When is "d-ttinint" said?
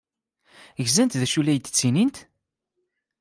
1.59-2.17